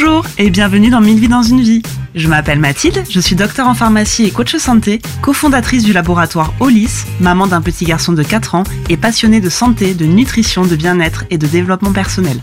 [0.00, 1.82] Bonjour et bienvenue dans Mille vies dans une vie.
[2.14, 7.04] Je m'appelle Mathilde, je suis docteur en pharmacie et coach santé, cofondatrice du laboratoire OLIS,
[7.18, 11.24] maman d'un petit garçon de 4 ans et passionnée de santé, de nutrition, de bien-être
[11.30, 12.38] et de développement personnel.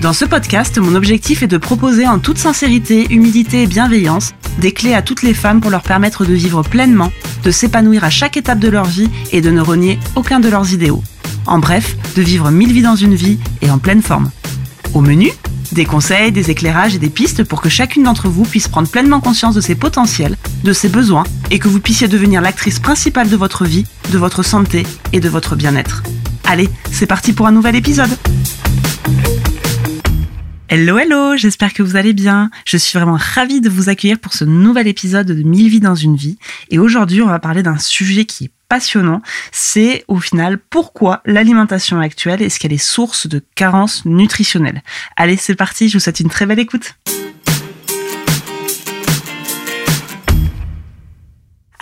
[0.00, 4.72] Dans ce podcast, mon objectif est de proposer en toute sincérité, humilité et bienveillance des
[4.72, 7.12] clés à toutes les femmes pour leur permettre de vivre pleinement,
[7.44, 10.72] de s'épanouir à chaque étape de leur vie et de ne renier aucun de leurs
[10.72, 11.04] idéaux.
[11.46, 14.32] En bref, de vivre mille vies dans une vie et en pleine forme.
[14.94, 15.30] Au menu,
[15.72, 19.20] des conseils, des éclairages et des pistes pour que chacune d'entre vous puisse prendre pleinement
[19.20, 23.36] conscience de ses potentiels, de ses besoins et que vous puissiez devenir l'actrice principale de
[23.36, 26.02] votre vie, de votre santé et de votre bien-être.
[26.44, 28.10] Allez, c'est parti pour un nouvel épisode.
[30.70, 32.50] Hello, hello, j'espère que vous allez bien.
[32.66, 35.94] Je suis vraiment ravie de vous accueillir pour ce nouvel épisode de 1000 vies dans
[35.94, 36.36] une vie.
[36.68, 39.22] Et aujourd'hui, on va parler d'un sujet qui est passionnant.
[39.50, 44.82] C'est au final pourquoi l'alimentation actuelle est-ce qu'elle est source de carences nutritionnelles?
[45.16, 46.96] Allez, c'est parti, je vous souhaite une très belle écoute.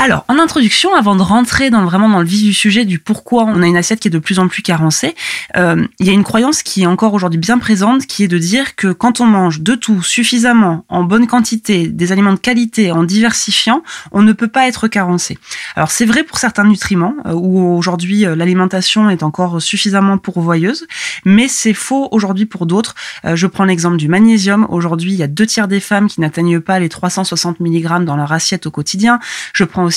[0.07, 3.43] Alors, en introduction, avant de rentrer dans vraiment dans le vif du sujet du pourquoi
[3.43, 5.17] on a une assiette qui est de plus en plus carencée,
[5.57, 8.39] euh, il y a une croyance qui est encore aujourd'hui bien présente, qui est de
[8.39, 12.93] dire que quand on mange de tout suffisamment, en bonne quantité, des aliments de qualité,
[12.93, 13.83] en diversifiant,
[14.13, 15.39] on ne peut pas être carencé.
[15.75, 20.87] Alors c'est vrai pour certains nutriments, euh, où aujourd'hui euh, l'alimentation est encore suffisamment pourvoyeuse,
[21.25, 22.95] mais c'est faux aujourd'hui pour d'autres.
[23.25, 24.69] Je prends l'exemple du magnésium.
[24.70, 28.17] Aujourd'hui, il y a deux tiers des femmes qui n'atteignent pas les 360 mg dans
[28.17, 29.19] leur assiette au quotidien.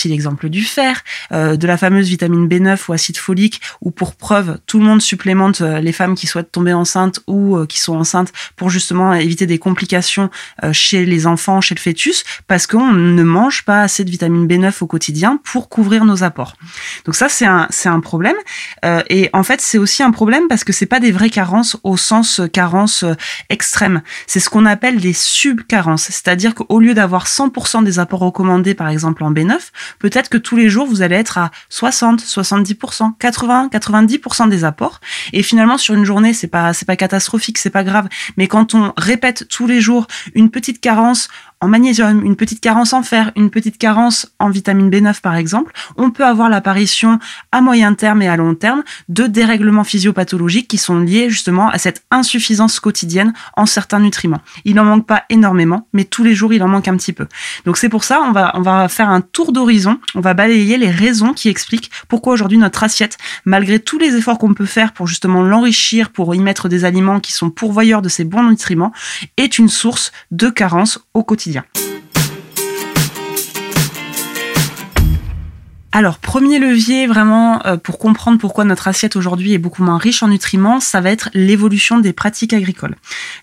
[0.07, 4.59] L'exemple du fer, euh, de la fameuse vitamine B9 ou acide folique, où pour preuve,
[4.65, 7.97] tout le monde supplémente euh, les femmes qui souhaitent tomber enceintes ou euh, qui sont
[7.97, 10.29] enceintes pour justement éviter des complications
[10.71, 14.73] chez les enfants, chez le fœtus, parce qu'on ne mange pas assez de vitamine B9
[14.81, 16.55] au quotidien pour couvrir nos apports.
[17.05, 18.35] Donc ça, c'est un, problème.
[19.09, 21.97] et en fait, c'est aussi un problème parce que c'est pas des vraies carences au
[21.97, 23.03] sens carence
[23.49, 24.01] extrême.
[24.27, 26.03] C'est ce qu'on appelle des subcarences.
[26.03, 29.57] C'est-à-dire qu'au lieu d'avoir 100% des apports recommandés, par exemple en B9,
[29.99, 34.99] peut-être que tous les jours, vous allez être à 60, 70%, 80, 90% des apports.
[35.33, 38.07] Et finalement, sur une journée, c'est pas, c'est pas catastrophique, c'est pas grave.
[38.37, 41.29] Mais quand on répète tous les jours une petite carence
[41.61, 45.73] en magnésium, une petite carence en fer, une petite carence en vitamine B9 par exemple,
[45.97, 47.19] on peut avoir l'apparition
[47.51, 51.77] à moyen terme et à long terme de dérèglements physiopathologiques qui sont liés justement à
[51.77, 54.41] cette insuffisance quotidienne en certains nutriments.
[54.63, 57.27] Il n'en manque pas énormément, mais tous les jours il en manque un petit peu.
[57.65, 60.77] Donc c'est pour ça on va on va faire un tour d'horizon, on va balayer
[60.77, 64.93] les raisons qui expliquent pourquoi aujourd'hui notre assiette, malgré tous les efforts qu'on peut faire
[64.93, 68.93] pour justement l'enrichir, pour y mettre des aliments qui sont pourvoyeurs de ces bons nutriments,
[69.35, 71.88] est une source de carence au quotidien précision.
[75.91, 80.21] Alors, premier levier vraiment euh, pour comprendre pourquoi notre assiette aujourd'hui est beaucoup moins riche
[80.21, 82.95] en nutriments, ça va être l'évolution des pratiques agricoles.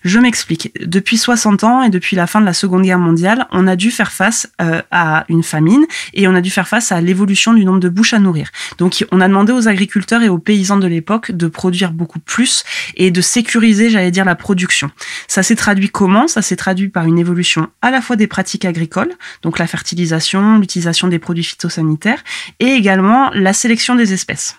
[0.05, 0.71] Je m'explique.
[0.79, 3.91] Depuis 60 ans et depuis la fin de la Seconde Guerre mondiale, on a dû
[3.91, 7.65] faire face euh, à une famine et on a dû faire face à l'évolution du
[7.65, 8.49] nombre de bouches à nourrir.
[8.77, 12.63] Donc, on a demandé aux agriculteurs et aux paysans de l'époque de produire beaucoup plus
[12.95, 14.89] et de sécuriser, j'allais dire, la production.
[15.27, 16.29] Ça s'est traduit comment?
[16.29, 20.59] Ça s'est traduit par une évolution à la fois des pratiques agricoles, donc la fertilisation,
[20.59, 22.23] l'utilisation des produits phytosanitaires,
[22.59, 24.55] et également la sélection des espèces.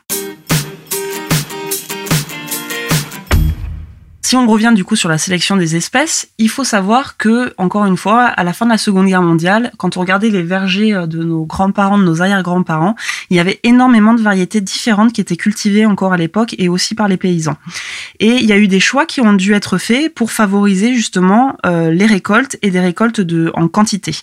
[4.29, 7.87] Si on revient du coup sur la sélection des espèces, il faut savoir que, encore
[7.87, 10.93] une fois, à la fin de la Seconde Guerre mondiale, quand on regardait les vergers
[10.93, 12.95] euh, de nos grands-parents, de nos arrière-grands-parents,
[13.31, 16.95] il y avait énormément de variétés différentes qui étaient cultivées encore à l'époque et aussi
[16.95, 17.57] par les paysans.
[18.21, 21.57] Et il y a eu des choix qui ont dû être faits pour favoriser justement
[21.65, 24.15] euh, les récoltes et des récoltes de, en quantité.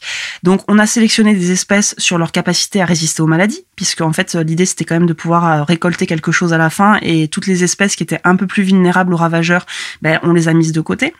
[0.44, 4.14] Donc on a sélectionné des espèces sur leur capacité à résister aux maladies, puisque en
[4.14, 7.28] fait l'idée c'était quand même de pouvoir euh, récolter quelque chose à la fin et
[7.28, 9.66] toutes les espèces qui étaient un peu plus vulnérables aux ravageurs
[10.02, 11.14] ben, on les a mises de côté.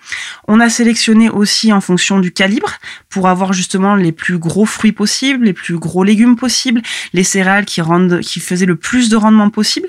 [0.48, 2.72] On a sélectionné aussi en fonction du calibre
[3.10, 6.82] pour avoir justement les plus gros fruits possibles, les plus gros légumes possibles,
[7.14, 9.88] les céréales qui rendent, qui faisaient le plus de rendement possible.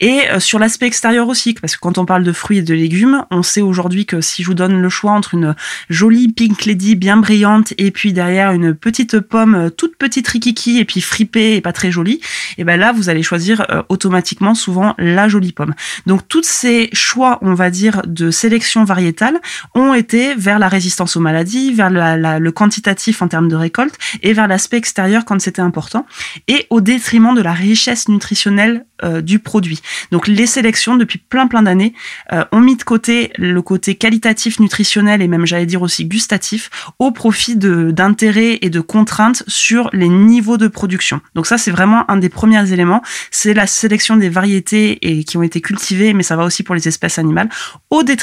[0.00, 2.74] Et euh, sur l'aspect extérieur aussi, parce que quand on parle de fruits et de
[2.74, 5.54] légumes, on sait aujourd'hui que si je vous donne le choix entre une
[5.90, 10.78] jolie pink lady bien brillante et puis derrière une petite pomme euh, toute petite rikiki
[10.78, 12.20] et puis fripée et pas très jolie,
[12.56, 15.74] et ben là vous allez choisir euh, automatiquement souvent la jolie pomme.
[16.06, 19.38] Donc tous ces choix, on va dire de sélection variétale
[19.74, 24.32] ont été vers la résistance aux maladies, vers le quantitatif en termes de récolte et
[24.32, 26.06] vers l'aspect extérieur quand c'était important,
[26.46, 29.80] et au détriment de la richesse nutritionnelle euh, du produit.
[30.10, 31.94] Donc les sélections depuis plein plein d'années
[32.32, 36.68] euh, ont mis de côté le côté qualitatif nutritionnel et même j'allais dire aussi gustatif
[36.98, 41.20] au profit d'intérêts et de contraintes sur les niveaux de production.
[41.36, 43.00] Donc ça c'est vraiment un des premiers éléments,
[43.30, 46.74] c'est la sélection des variétés et qui ont été cultivées, mais ça va aussi pour
[46.74, 47.48] les espèces animales,
[47.90, 48.17] au détriment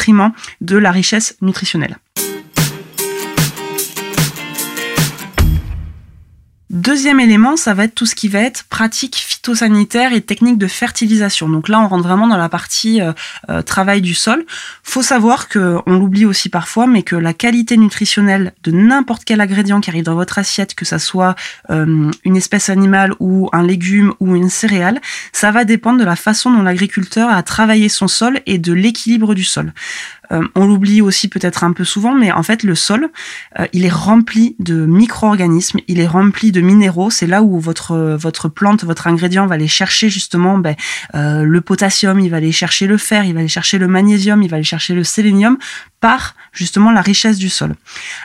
[0.61, 1.97] de la richesse nutritionnelle.
[6.69, 9.15] Deuxième élément, ça va être tout ce qui va être pratique
[9.47, 11.49] et technique de fertilisation.
[11.49, 13.13] Donc là, on rentre vraiment dans la partie euh,
[13.49, 14.45] euh, travail du sol.
[14.83, 19.41] Faut savoir que, on l'oublie aussi parfois, mais que la qualité nutritionnelle de n'importe quel
[19.41, 21.35] ingrédient qui arrive dans votre assiette, que ça soit
[21.69, 24.99] euh, une espèce animale ou un légume ou une céréale,
[25.31, 29.35] ça va dépendre de la façon dont l'agriculteur a travaillé son sol et de l'équilibre
[29.35, 29.73] du sol.
[30.55, 33.09] On l'oublie aussi peut-être un peu souvent, mais en fait le sol,
[33.73, 37.11] il est rempli de micro-organismes, il est rempli de minéraux.
[37.11, 40.75] C'est là où votre votre plante, votre ingrédient va aller chercher justement ben,
[41.15, 44.41] euh, le potassium, il va aller chercher le fer, il va aller chercher le magnésium,
[44.41, 45.57] il va aller chercher le sélénium
[45.99, 47.75] par justement la richesse du sol.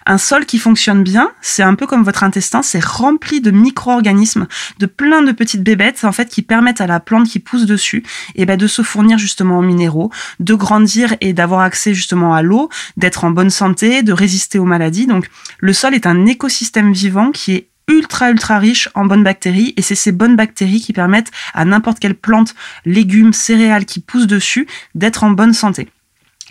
[0.06, 4.46] Un sol qui fonctionne bien, c'est un peu comme votre intestin, c'est rempli de micro-organismes,
[4.78, 8.04] de plein de petites bébêtes en fait qui permettent à la plante qui pousse dessus
[8.34, 12.42] et ben, de se fournir justement en minéraux, de grandir et d'avoir accès justement à
[12.42, 15.06] l'eau, d'être en bonne santé, de résister aux maladies.
[15.06, 19.74] Donc le sol est un écosystème vivant qui est ultra ultra riche en bonnes bactéries
[19.76, 22.54] et c'est ces bonnes bactéries qui permettent à n'importe quelle plante,
[22.86, 25.88] légumes, céréales qui poussent dessus d'être en bonne santé.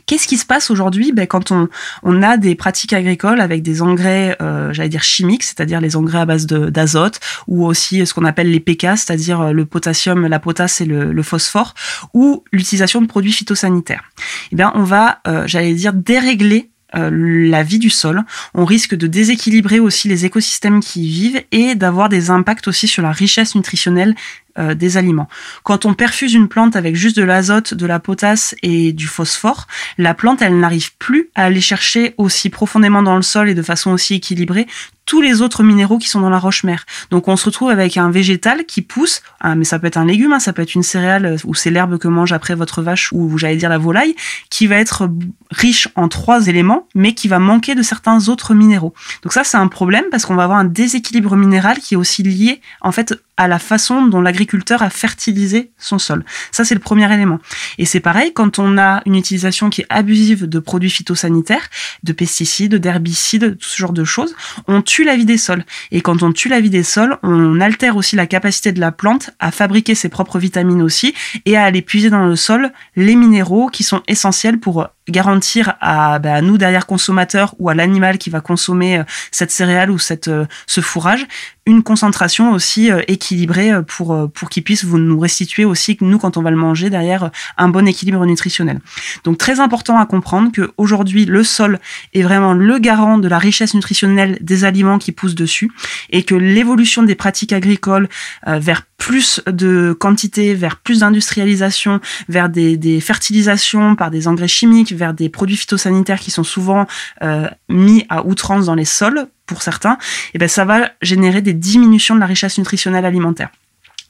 [0.06, 1.12] Qu'est-ce qui se passe aujourd'hui?
[1.12, 5.80] Ben, quand on, a des pratiques agricoles avec des engrais, euh, j'allais dire chimiques, c'est-à-dire
[5.82, 9.66] les engrais à base d'azote, ou aussi ce qu'on appelle les PK, c'est-à-dire euh, le
[9.66, 11.76] potassium, la potasse et le, phosphore,
[12.16, 14.04] ou l'utilisation de produits phytosanitaires.
[14.52, 18.24] Eh bien, on va, euh, j'allais dire, dérégler la vie du sol.
[18.54, 22.88] On risque de déséquilibrer aussi les écosystèmes qui y vivent et d'avoir des impacts aussi
[22.88, 24.16] sur la richesse nutritionnelle
[24.60, 25.28] euh, des aliments.
[25.64, 29.68] Quand on perfuse une plante avec juste de l'azote, de la potasse et du phosphore,
[29.98, 33.62] la plante, elle n'arrive plus à aller chercher aussi profondément dans le sol et de
[33.62, 34.68] façon aussi équilibrée
[35.10, 36.86] tous les autres minéraux qui sont dans la roche-mère.
[37.10, 40.06] Donc on se retrouve avec un végétal qui pousse, ah, mais ça peut être un
[40.06, 42.84] légume, hein, ça peut être une céréale euh, ou c'est l'herbe que mange après votre
[42.84, 44.16] vache ou j'allais dire la volaille,
[44.52, 45.10] qui va être
[45.50, 48.94] riche en trois éléments, mais qui va manquer de certains autres minéraux.
[49.24, 52.22] Donc ça c'est un problème parce qu'on va avoir un déséquilibre minéral qui est aussi
[52.22, 56.26] lié en fait à la façon dont l'agriculteur a fertilisé son sol.
[56.52, 57.40] Ça, c'est le premier élément.
[57.78, 61.70] Et c'est pareil quand on a une utilisation qui est abusive de produits phytosanitaires,
[62.04, 64.36] de pesticides, d'herbicides, tout ce genre de choses,
[64.68, 65.64] on tue la vie des sols.
[65.92, 68.92] Et quand on tue la vie des sols, on altère aussi la capacité de la
[68.92, 71.14] plante à fabriquer ses propres vitamines aussi
[71.46, 76.20] et à aller puiser dans le sol les minéraux qui sont essentiels pour garantir à,
[76.20, 80.28] bah, nous derrière consommateurs ou à l'animal qui va consommer euh, cette céréale ou cette,
[80.28, 81.26] euh, ce fourrage
[81.70, 86.38] une concentration aussi euh, équilibrée pour, pour qu'il puisse vous nous restituer aussi nous quand
[86.38, 88.80] on va le manger derrière un bon équilibre nutritionnel.
[89.24, 91.80] Donc très important à comprendre que aujourd'hui le sol
[92.14, 95.72] est vraiment le garant de la richesse nutritionnelle des aliments qui poussent dessus
[96.10, 98.10] et que l'évolution des pratiques agricoles
[98.46, 105.16] vers plus de quantité, vers plus d'industrialisation, vers des, fertilisations par des engrais chimiques, vers
[105.16, 106.86] des produits phytosanitaires qui sont souvent
[107.24, 109.98] euh, mis à outrance dans les sols, pour certains,
[110.34, 113.50] et ben ça va générer des diminutions de la richesse nutritionnelle alimentaire.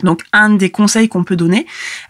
[0.03, 1.65] Donc un des conseils qu'on peut donner,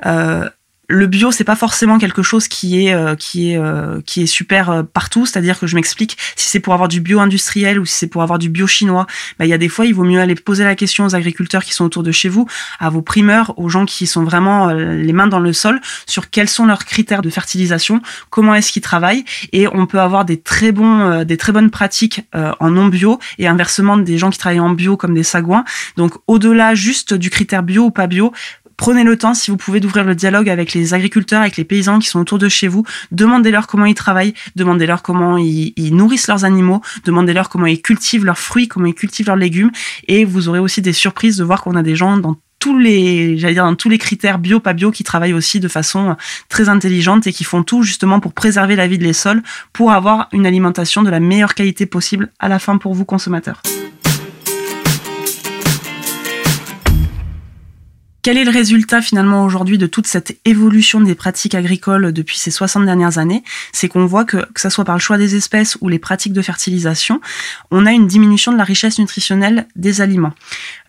[0.06, 0.50] euh,
[0.90, 4.26] le bio c'est pas forcément quelque chose qui est euh, qui est euh, qui est
[4.26, 5.26] super euh, partout.
[5.26, 8.24] C'est-à-dire que je m'explique si c'est pour avoir du bio industriel ou si c'est pour
[8.24, 9.06] avoir du bio chinois
[9.38, 11.64] bah il y a des fois il vaut mieux aller poser la question aux agriculteurs
[11.64, 12.48] qui sont autour de chez vous
[12.80, 16.50] à vos primeurs aux gens qui sont vraiment les mains dans le sol sur quels
[16.50, 18.02] sont leurs critères de fertilisation
[18.32, 19.26] comment est-ce qu'ils travaillent.
[19.54, 23.48] Et on peut avoir des très bons des très bonnes pratiques en non bio et
[23.48, 25.66] inversement des gens qui travaillent en bio comme des sagouins.
[25.98, 28.34] Donc au-delà juste du critère bio ou pas bio
[28.80, 32.00] Prenez le temps, si vous pouvez, d'ouvrir le dialogue avec les agriculteurs, avec les paysans
[32.00, 32.86] qui sont autour de chez vous.
[33.12, 38.40] Demandez-leur comment ils travaillent, demandez-leur comment ils, nourrissent leurs animaux, demandez-leur comment ils cultivent leurs
[38.40, 39.70] fruits, comment ils cultivent leurs légumes.
[40.08, 43.38] Et vous aurez aussi des surprises de voir qu'on a des gens dans tous les,
[43.38, 46.16] j'allais dire dans tous les critères bio, pas bio, qui travaillent aussi de façon
[46.48, 49.44] très intelligente et qui font tout justement pour préserver la vie des sols,
[49.74, 53.62] pour avoir une alimentation de la meilleure qualité possible à la fin pour vous consommateurs.
[58.22, 62.52] Quel est le résultat finalement aujourd'hui de toute cette évolution des pratiques agricoles depuis ces
[62.52, 63.44] 60 dernières années?
[63.72, 66.34] C'est qu'on voit que, que ce soit par le choix des espèces ou les pratiques
[66.34, 67.22] de fertilisation,
[67.72, 70.34] on a une diminution de la richesse nutritionnelle des aliments.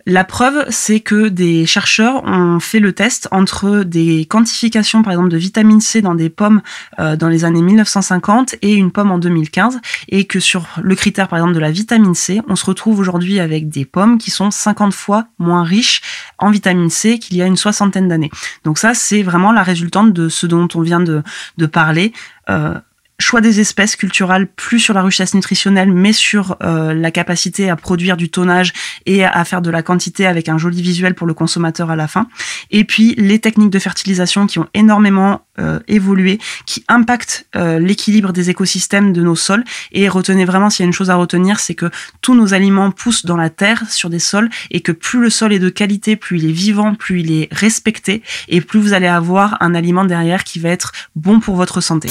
[0.05, 5.29] La preuve, c'est que des chercheurs ont fait le test entre des quantifications, par exemple,
[5.29, 6.61] de vitamine C dans des pommes
[6.99, 9.79] euh, dans les années 1950 et une pomme en 2015,
[10.09, 13.39] et que sur le critère, par exemple, de la vitamine C, on se retrouve aujourd'hui
[13.39, 16.01] avec des pommes qui sont 50 fois moins riches
[16.37, 18.31] en vitamine C qu'il y a une soixantaine d'années.
[18.63, 21.23] Donc ça, c'est vraiment la résultante de ce dont on vient de,
[21.71, 22.11] parler.
[22.49, 22.73] Euh,
[23.21, 27.75] choix des espèces culturelles, plus sur la richesse nutritionnelle, mais sur euh, la capacité à
[27.75, 28.73] produire du tonnage
[29.05, 32.07] et à faire de la quantité avec un joli visuel pour le consommateur à la
[32.07, 32.27] fin.
[32.71, 38.33] Et puis les techniques de fertilisation qui ont énormément euh, évolué, qui impactent euh, l'équilibre
[38.33, 39.63] des écosystèmes de nos sols.
[39.91, 42.89] Et retenez vraiment, s'il y a une chose à retenir, c'est que tous nos aliments
[42.89, 46.15] poussent dans la terre, sur des sols, et que plus le sol est de qualité,
[46.15, 50.05] plus il est vivant, plus il est respecté, et plus vous allez avoir un aliment
[50.05, 52.09] derrière qui va être bon pour votre santé.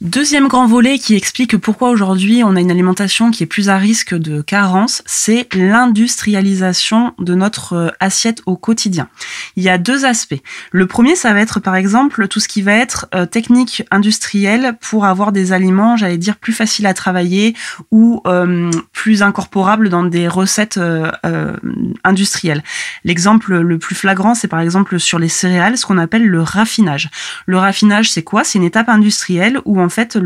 [0.00, 3.76] Deuxième grand volet qui explique pourquoi aujourd'hui on a une alimentation qui est plus à
[3.76, 9.08] risque de carence, c'est l'industrialisation de notre euh, assiette au quotidien.
[9.56, 10.40] Il y a deux aspects.
[10.72, 14.78] Le premier, ça va être par exemple tout ce qui va être euh, technique industrielle
[14.80, 17.54] pour avoir des aliments, j'allais dire, plus faciles à travailler
[17.90, 20.80] ou euh, plus incorporables dans des recettes
[22.04, 22.62] industrielles.
[23.04, 27.10] L'exemple le plus flagrant, c'est par exemple sur les céréales, ce qu'on appelle le raffinage.
[27.44, 28.44] Le raffinage, c'est quoi?
[28.44, 30.18] C'est une étape industrielle où en fait,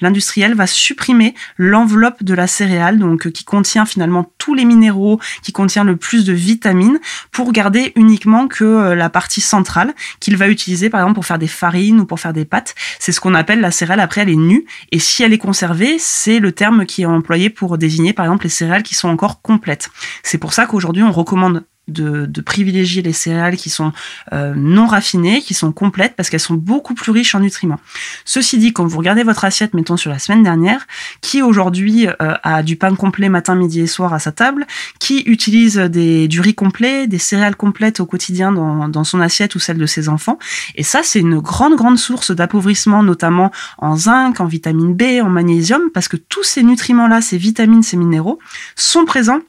[0.00, 5.52] l'industriel va supprimer l'enveloppe de la céréale, donc qui contient finalement tous les minéraux, qui
[5.52, 6.98] contient le plus de vitamines,
[7.32, 11.38] pour garder uniquement que euh, la partie centrale qu'il va utiliser, par exemple, pour faire
[11.38, 12.74] des farines ou pour faire des pâtes.
[12.98, 14.00] C'est ce qu'on appelle la céréale.
[14.00, 17.50] Après, elle est nue, et si elle est conservée, c'est le terme qui est employé
[17.50, 19.90] pour désigner, par exemple, les céréales qui sont encore complètes.
[20.22, 23.92] C'est pour ça qu'aujourd'hui, on recommande de, de, privilégier les céréales qui sont
[24.32, 27.80] euh, non raffinées, qui sont complètes, parce qu'elles sont beaucoup plus riches en nutriments.
[28.24, 30.86] Ceci dit, quand vous regardez votre assiette, mettons sur la semaine dernière,
[31.20, 32.12] qui aujourd'hui euh,
[32.42, 34.66] a du pain complet matin, midi et soir à sa table,
[34.98, 39.54] qui utilise des, du riz complet, des céréales complètes au quotidien dans, dans son assiette
[39.54, 40.38] ou celle de ses enfants.
[40.74, 45.28] Et ça, c'est une grande, grande source d'appauvrissement, notamment en zinc, en vitamine B, en
[45.28, 48.38] magnésium, parce que tous ces nutriments-là, ces vitamines, ces minéraux,
[48.74, 49.40] sont présents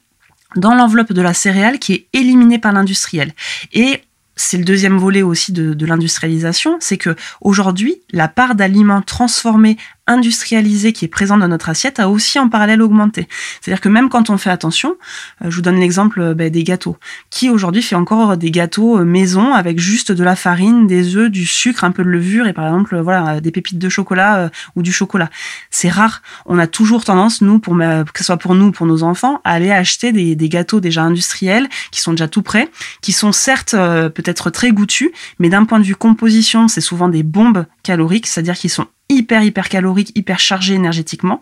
[0.56, 3.32] dans l'enveloppe de la céréale qui est éliminée par l'industriel.
[3.72, 4.02] Et
[4.38, 9.76] c'est le deuxième volet aussi de, l'industrialisation, c'est que aujourd'hui, la part d'aliments transformés
[10.08, 13.28] industrialisé qui est présent dans notre assiette a aussi en parallèle augmenté.
[13.60, 14.96] C'est-à-dire que même quand on fait attention,
[15.44, 16.96] euh, je vous donne l'exemple euh, ben, des gâteaux.
[17.30, 21.30] Qui aujourd'hui fait encore des gâteaux euh, maison avec juste de la farine, des œufs,
[21.30, 24.82] du sucre, un peu de levure et par exemple voilà des pépites de chocolat ou
[24.82, 25.30] du chocolat.
[25.70, 26.22] C'est rare.
[26.46, 29.40] On a toujours tendance, nous, pour que ce soit pour nous ou pour nos enfants,
[29.44, 32.70] à aller acheter des, des, gâteaux déjà industriels qui sont déjà tout prêts,
[33.02, 37.22] qui sont certes peut-être très goûtus, mais d'un point de vue composition, c'est souvent des
[37.22, 41.40] bombes caloriques, c'est-à-dire qu'ils sont hyper hyper caloriques, hyper chargés énergétiquement.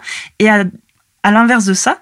[1.26, 1.98] À l'inverse de ça,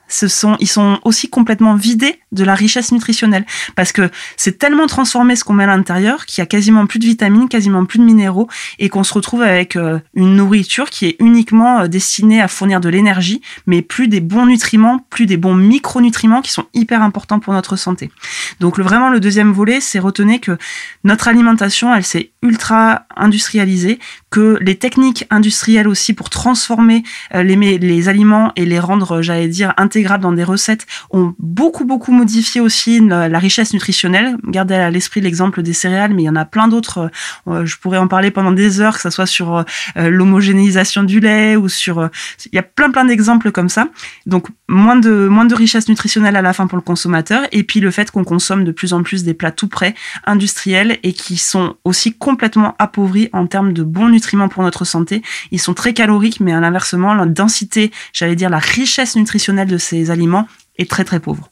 [0.60, 5.44] ils sont aussi complètement vidés de la richesse nutritionnelle parce que c'est tellement transformé ce
[5.44, 8.48] qu'on met à l'intérieur qu'il y a quasiment plus de vitamines, quasiment plus de minéraux
[8.78, 12.82] et qu'on se retrouve avec euh, une nourriture qui est uniquement euh, destinée à fournir
[12.82, 17.40] de l'énergie, mais plus des bons nutriments, plus des bons micronutriments qui sont hyper importants
[17.40, 18.10] pour notre santé.
[18.60, 20.58] Donc vraiment le deuxième volet, c'est retenir que
[21.02, 23.98] notre alimentation, elle s'est ultra industrialisée,
[24.30, 27.04] que les techniques industrielles aussi pour transformer
[27.34, 31.84] euh, les aliments et les rendre euh, j'allais dire, intégrables dans des recettes, ont beaucoup,
[31.84, 34.36] beaucoup modifié aussi la, richesse nutritionnelle.
[34.44, 37.10] Gardez à l'esprit l'exemple des céréales, mais il y en a plein d'autres.
[37.48, 39.64] Euh, je pourrais en parler pendant des heures, que ce soit sur euh,
[39.96, 42.08] l'homogénéisation du lait ou sur...
[42.46, 43.88] Il y a plein, plein d'exemples comme ça.
[44.26, 47.42] Donc, moins de, moins de richesse nutritionnelle à la fin pour le consommateur.
[47.52, 49.94] Et puis, le fait qu'on consomme de plus en plus des plats tout prêts,
[50.26, 55.22] industriels, et qui sont aussi complètement appauvris en termes de bons nutriments pour notre santé.
[55.50, 59.78] Ils sont très caloriques, mais à l'inversement, la densité, j'allais dire la richesse nutritionnelle de
[59.78, 61.50] ces aliments est très très pauvre.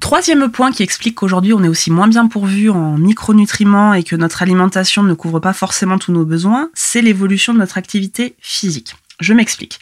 [0.00, 4.14] Troisième point qui explique qu'aujourd'hui on est aussi moins bien pourvu en micronutriments et que
[4.14, 8.94] notre alimentation ne couvre pas forcément tous nos besoins, c'est l'évolution de notre activité physique.
[9.20, 9.78] Je m'explique.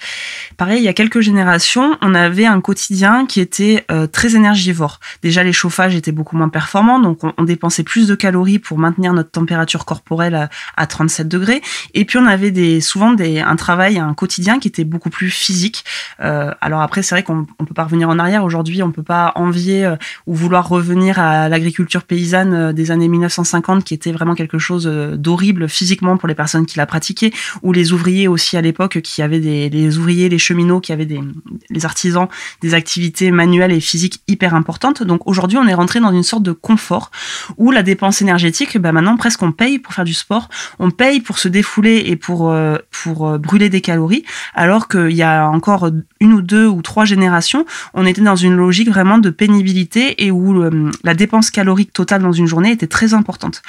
[0.59, 5.01] Pareil, il y a quelques générations, on avait un quotidien qui était euh, très énergivore.
[5.23, 9.15] Déjà, les chauffages étaient beaucoup moins performants, donc on, dépensait plus de calories pour maintenir
[9.15, 11.63] notre température corporelle à, 37 degrés.
[11.95, 15.31] Et puis, on avait des, souvent des, un travail, un quotidien qui était beaucoup plus
[15.31, 15.87] physique.
[16.21, 18.45] Euh, alors après, c'est vrai qu'on ne peut pas revenir en arrière.
[18.45, 19.97] Aujourd'hui, on ne peut pas envier euh,
[20.27, 25.71] ou vouloir revenir à l'agriculture paysanne des années 1950, qui était vraiment quelque chose d'horrible
[25.71, 29.25] physiquement pour les personnes qui la pratiquaient, ou les ouvriers aussi à l'époque qui y
[29.25, 31.21] avait des, ouvriers, les cheminots, qui avaient des,
[31.71, 32.29] les artisans,
[32.61, 35.03] des activités manuelles et physiques hyper importantes.
[35.03, 37.11] Donc aujourd'hui, on est rentré dans une sorte de confort
[37.57, 40.49] où la dépense énergétique, bah maintenant presque on paye pour faire du sport,
[40.79, 44.25] on paye pour se défouler et pour euh, euh, brûler des calories,
[44.55, 47.65] alors qu'il y a encore une ou deux ou trois générations,
[47.95, 52.23] on était dans une logique vraiment de pénibilité et où euh, la dépense calorique totale
[52.23, 53.63] dans une journée était très importante.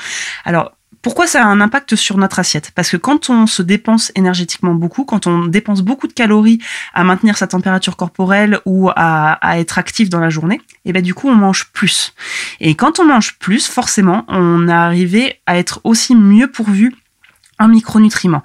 [0.45, 2.71] Alors pourquoi ça a un impact sur notre assiette?
[2.75, 6.59] Parce que quand on se dépense énergétiquement beaucoup, quand on dépense beaucoup de calories
[6.93, 11.01] à maintenir sa température corporelle ou à, être actif dans la journée, et eh ben
[11.01, 12.13] du coup on mange plus.
[12.59, 16.93] Et quand on mange plus, forcément, on est arrivé à être aussi mieux pourvu
[17.59, 18.43] en micronutriments.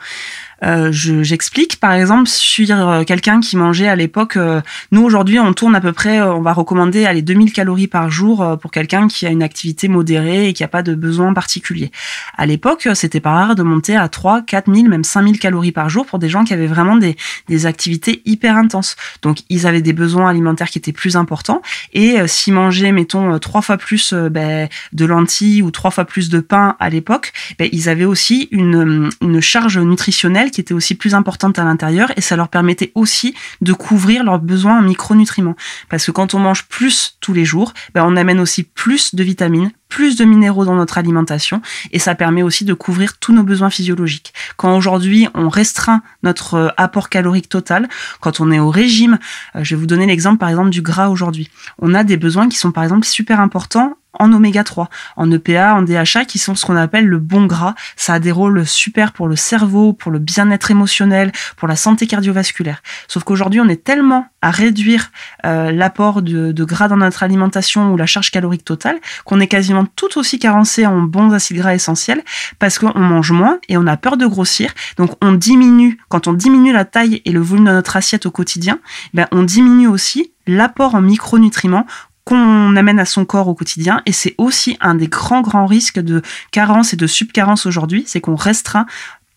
[0.64, 4.60] Euh, j'explique, par exemple, sur euh, quelqu'un qui mangeait à l'époque, euh,
[4.90, 8.56] nous aujourd'hui on tourne à peu près, on va recommander aller 2000 calories par jour
[8.60, 11.90] pour quelqu'un qui a une activité modérée et qui n'a pas de besoin particulier.
[12.36, 16.06] À l'époque, c'était pas rare de monter à 3, 4000, même 5000 calories par jour
[16.06, 17.16] pour des gens qui avaient vraiment des,
[17.48, 18.96] des activités hyper intenses.
[19.22, 21.62] Donc ils avaient des besoins alimentaires qui étaient plus importants
[21.92, 26.40] et s'ils mangeaient, mettons, trois fois plus ben, de lentilles ou trois fois plus de
[26.40, 31.14] pain à l'époque, ben, ils avaient aussi une, une charge nutritionnelle qui était aussi plus
[31.14, 35.56] importante à l'intérieur et ça leur permettait aussi de couvrir leurs besoins en micronutriments.
[35.88, 39.22] Parce que quand on mange plus tous les jours, ben on amène aussi plus de
[39.22, 41.62] vitamines, plus de minéraux dans notre alimentation
[41.92, 44.32] et ça permet aussi de couvrir tous nos besoins physiologiques.
[44.56, 47.88] Quand aujourd'hui on restreint notre euh, apport calorique total,
[48.20, 49.18] quand on est au régime,
[49.56, 51.50] euh, je vais vous donner l'exemple par exemple du gras aujourd'hui.
[51.78, 55.74] On a des besoins qui sont par exemple super importants en oméga 3, en EPA,
[55.74, 57.74] en DHA, qui sont ce qu'on appelle le bon gras.
[57.96, 62.06] Ça a des rôles super pour le cerveau, pour le bien-être émotionnel, pour la santé
[62.06, 62.82] cardiovasculaire.
[63.08, 65.10] Sauf qu'aujourd'hui, on est tellement à réduire
[65.44, 69.48] euh, l'apport de, de, gras dans notre alimentation ou la charge calorique totale qu'on est
[69.48, 72.22] quasiment tout aussi carencé en bons acides gras essentiels
[72.58, 74.72] parce qu'on mange moins et on a peur de grossir.
[74.96, 78.30] Donc on diminue, quand on diminue la taille et le volume de notre assiette au
[78.30, 78.78] quotidien,
[79.14, 81.86] ben on diminue aussi l'apport en micronutriments
[82.28, 84.02] qu'on amène à son corps au quotidien.
[84.04, 86.20] Et c'est aussi un des grands, grands risques de
[86.50, 88.84] carence et de subcarence aujourd'hui, c'est qu'on restreint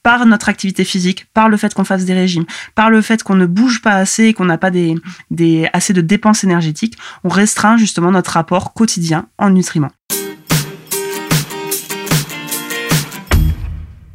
[0.03, 2.43] par notre activité physique, par le fait qu'on fasse des régimes,
[2.75, 4.98] par le fait qu'on ne bouge pas assez et qu'on n'a pas des,
[5.71, 9.91] assez de dépenses énergétiques, on restreint justement notre rapport quotidien en nutriments.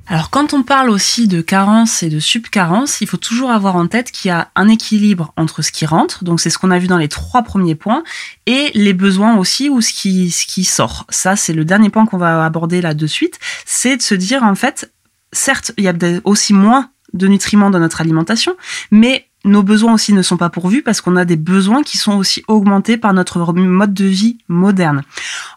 [0.08, 3.88] Alors quand on parle aussi de carence et de subcarence, il faut toujours avoir en
[3.88, 6.78] tête qu'il y a un équilibre entre ce qui rentre, donc c'est ce qu'on a
[6.78, 8.04] vu dans les trois premiers points,
[8.46, 11.06] et les besoins aussi ou ce qui, ce qui sort.
[11.08, 14.44] Ça, c'est le dernier point qu'on va aborder là de suite, c'est de se dire
[14.44, 14.92] en fait,
[15.32, 18.56] certes, il y a aussi moins de nutriments dans notre alimentation,
[18.92, 22.16] mais nos besoins aussi ne sont pas pourvus parce qu'on a des besoins qui sont
[22.16, 25.02] aussi augmentés par notre mode de vie moderne.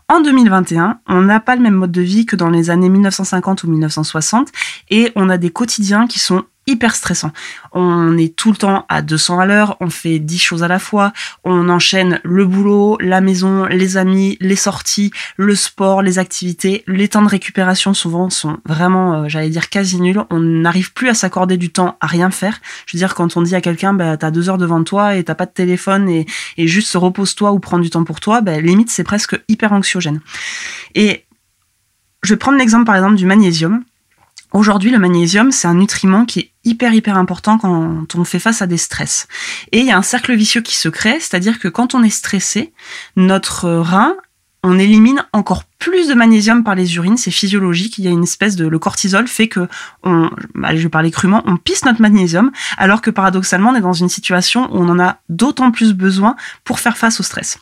[0.07, 3.63] En 2021, on n'a pas le même mode de vie que dans les années 1950
[3.63, 4.49] ou 1960
[4.89, 7.31] et on a des quotidiens qui sont hyper stressant.
[7.71, 10.79] On est tout le temps à 200 à l'heure, on fait 10 choses à la
[10.79, 11.11] fois,
[11.43, 16.83] on enchaîne le boulot, la maison, les amis, les sorties, le sport, les activités.
[16.87, 20.21] Les temps de récupération souvent sont vraiment, euh, j'allais dire, quasi nuls.
[20.29, 22.59] On n'arrive plus à s'accorder du temps à rien faire.
[22.85, 25.23] Je veux dire, quand on dit à quelqu'un, bah, t'as deux heures devant toi et
[25.23, 26.25] t'as pas de téléphone et,
[26.57, 30.21] et juste repose-toi ou prends du temps pour toi, bah, limite, c'est presque hyper anxiogène.
[30.95, 31.25] Et
[32.23, 33.83] je vais prendre l'exemple par exemple du magnésium.
[34.51, 38.61] Aujourd'hui, le magnésium, c'est un nutriment qui est hyper hyper important quand on fait face
[38.61, 39.27] à des stress.
[39.71, 42.09] Et il y a un cercle vicieux qui se crée, c'est-à-dire que quand on est
[42.09, 42.73] stressé,
[43.15, 44.15] notre rein,
[44.63, 47.97] on élimine encore plus de magnésium par les urines, c'est physiologique.
[47.97, 49.67] Il y a une espèce de le cortisol fait que
[50.03, 50.29] on,
[50.61, 53.93] allez, je vais parler crûment, on pisse notre magnésium, alors que paradoxalement on est dans
[53.93, 57.57] une situation où on en a d'autant plus besoin pour faire face au stress.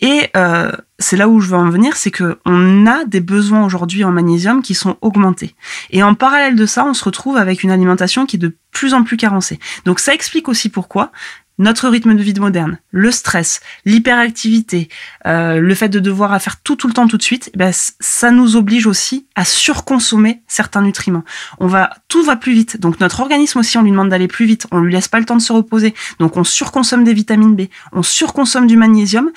[0.00, 0.70] Et euh,
[1.00, 4.12] c'est là où je veux en venir, c'est que on a des besoins aujourd'hui en
[4.12, 5.56] magnésium qui sont augmentés.
[5.90, 8.94] Et en parallèle de ça, on se retrouve avec une alimentation qui est de plus
[8.94, 9.58] en plus carencée.
[9.84, 11.10] Donc ça explique aussi pourquoi
[11.58, 14.88] notre rythme de vie moderne, le stress, l'hyperactivité,
[15.26, 17.72] euh, le fait de devoir faire tout tout le temps tout de suite, eh ben,
[17.72, 21.24] ça nous oblige aussi à surconsommer certains nutriments.
[21.58, 22.80] On va, tout va plus vite.
[22.80, 24.66] Donc notre organisme aussi, on lui demande d'aller plus vite.
[24.70, 25.94] On lui laisse pas le temps de se reposer.
[26.18, 29.30] Donc on surconsomme des vitamines B, on surconsomme du magnésium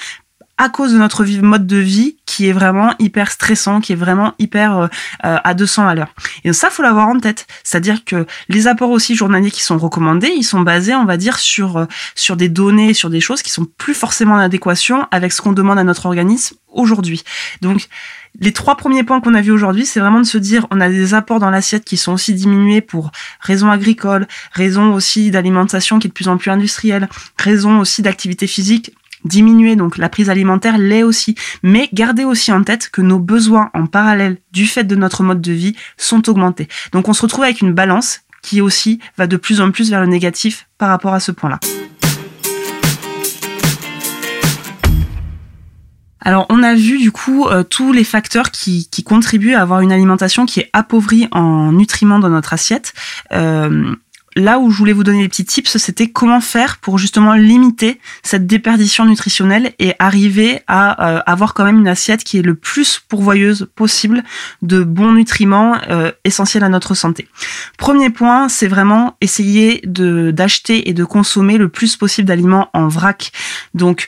[0.62, 4.36] à cause de notre mode de vie qui est vraiment hyper stressant, qui est vraiment
[4.38, 4.88] hyper euh,
[5.26, 6.14] euh, à 200 à l'heure.
[6.44, 7.48] Et ça, faut l'avoir en tête.
[7.64, 11.40] C'est-à-dire que les apports aussi journaliers qui sont recommandés, ils sont basés, on va dire,
[11.40, 15.32] sur euh, sur des données, sur des choses qui sont plus forcément en adéquation avec
[15.32, 17.24] ce qu'on demande à notre organisme aujourd'hui.
[17.62, 17.88] Donc
[18.40, 20.90] les trois premiers points qu'on a vus aujourd'hui, c'est vraiment de se dire on a
[20.90, 26.06] des apports dans l'assiette qui sont aussi diminués pour raisons agricoles, raisons aussi d'alimentation qui
[26.06, 28.94] est de plus en plus industrielle, raisons aussi d'activité physique
[29.26, 31.36] diminuer, donc la prise alimentaire l'est aussi.
[31.64, 35.42] Mais gardez aussi en tête que nos besoins en parallèle du fait de notre mode
[35.42, 36.68] de vie sont augmentés.
[36.92, 40.02] Donc on se retrouve avec une balance qui aussi va de plus en plus vers
[40.02, 41.60] le négatif par rapport à ce point-là.
[46.24, 49.92] Alors, on a vu du coup euh, tous les facteurs qui, contribuent à avoir une
[49.92, 52.94] alimentation qui est appauvrie en nutriments dans notre assiette.
[53.34, 53.96] Euh,
[54.36, 58.00] là où je voulais vous donner des petits tips, c'était comment faire pour justement limiter
[58.24, 62.56] cette déperdition nutritionnelle et arriver à euh, avoir quand même une assiette qui est le
[62.56, 64.24] plus pourvoyeuse possible
[64.62, 67.28] de bons nutriments euh, essentiels à notre santé.
[67.78, 73.32] Premier point, c'est vraiment essayer d'acheter et de consommer le plus possible d'aliments en vrac.
[73.74, 74.08] Donc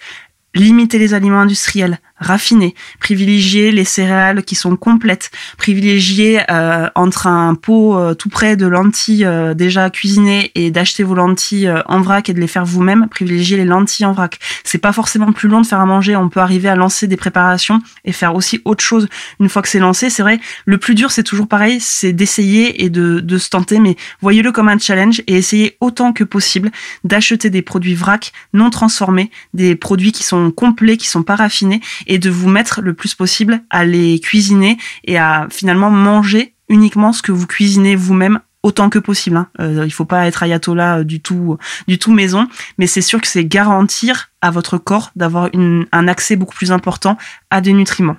[0.56, 7.56] limiter les aliments industriels, raffinés, privilégier les céréales qui sont complètes, privilégier euh, entre un
[7.56, 12.30] pot euh, tout près de lentilles euh, déjà cuisinées et d'acheter vos lentilles en vrac
[12.30, 14.40] et de les faire vous-même, privilégier les lentilles en vrac.
[14.64, 17.18] C'est pas forcément plus long de faire à manger, on peut arriver à lancer des
[17.18, 19.08] préparations et faire aussi autre chose
[19.40, 20.10] une fois que c'est lancé.
[20.10, 23.80] C'est vrai, le plus dur c'est toujours pareil, c'est d'essayer et de, de se tenter,
[23.80, 26.72] mais voyez-le comme un challenge et essayez autant que possible
[27.04, 31.82] d'acheter des produits vrac non transformés, des produits qui sont complets, qui sont pas raffinés
[32.20, 37.22] de vous mettre le plus possible à les cuisiner et à finalement manger uniquement ce
[37.22, 39.38] que vous cuisinez vous-même autant que possible.
[39.38, 39.48] Hein.
[39.60, 42.48] Euh, il faut pas être ayatollah euh, du tout, du tout maison,
[42.78, 47.18] mais c'est sûr que c'est garantir à votre corps d'avoir un accès beaucoup plus important
[47.50, 48.16] à des nutriments.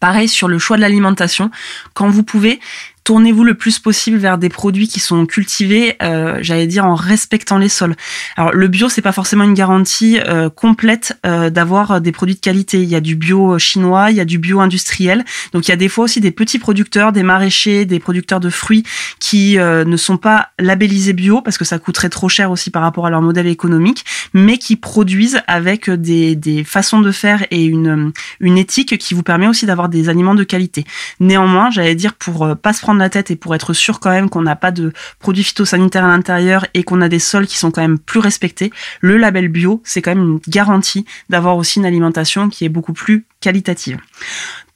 [0.00, 1.50] Pareil sur le choix de l'alimentation,
[1.94, 2.60] quand vous pouvez,
[3.06, 7.56] tournez-vous le plus possible vers des produits qui sont cultivés, euh, j'allais dire en respectant
[7.56, 7.94] les sols.
[8.36, 12.40] Alors le bio, c'est pas forcément une garantie euh, complète euh, d'avoir des produits de
[12.40, 12.82] qualité.
[12.82, 15.24] Il y a du bio chinois, il y a du bio industriel.
[15.52, 18.50] Donc il y a des fois aussi des petits producteurs, des maraîchers, des producteurs de
[18.50, 18.82] fruits
[19.20, 23.06] qui ne sont pas labellisés bio parce que ça coûterait trop cher aussi par rapport
[23.06, 28.12] à leur modèle économique, mais qui produisent avec des, des façons de faire et une,
[28.40, 30.84] une éthique qui vous permet aussi d'avoir des aliments de qualité.
[31.20, 34.28] Néanmoins, j'allais dire pour pas se prendre la tête et pour être sûr quand même
[34.28, 37.70] qu'on n'a pas de produits phytosanitaires à l'intérieur et qu'on a des sols qui sont
[37.70, 41.86] quand même plus respectés, le label bio, c'est quand même une garantie d'avoir aussi une
[41.86, 43.98] alimentation qui est beaucoup plus qualitative.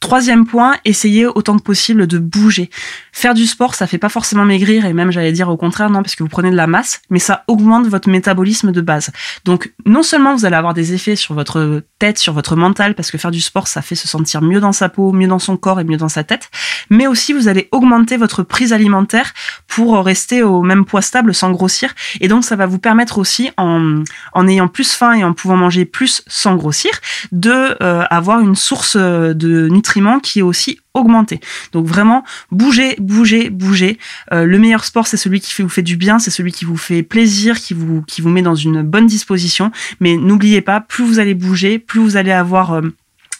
[0.00, 2.70] Troisième point, essayez autant que possible de bouger.
[3.12, 6.02] Faire du sport, ça fait pas forcément maigrir et même j'allais dire au contraire non
[6.02, 9.10] parce que vous prenez de la masse, mais ça augmente votre métabolisme de base.
[9.44, 13.10] Donc non seulement vous allez avoir des effets sur votre tête, sur votre mental parce
[13.10, 15.58] que faire du sport ça fait se sentir mieux dans sa peau, mieux dans son
[15.58, 16.48] corps et mieux dans sa tête,
[16.88, 19.34] mais aussi vous allez augmenter votre prise alimentaire
[19.68, 23.50] pour rester au même poids stable sans grossir et donc ça va vous permettre aussi
[23.58, 26.90] en ayant plus faim et en pouvant manger plus sans grossir
[27.32, 29.89] de euh, avoir une source de nutriments
[30.20, 31.40] qui est aussi augmenté.
[31.72, 33.98] Donc vraiment, bougez, bougez, bougez.
[34.32, 36.76] Euh, le meilleur sport, c'est celui qui vous fait du bien, c'est celui qui vous
[36.76, 39.70] fait plaisir, qui vous, qui vous met dans une bonne disposition.
[40.00, 42.72] Mais n'oubliez pas, plus vous allez bouger, plus vous allez avoir...
[42.72, 42.82] Euh,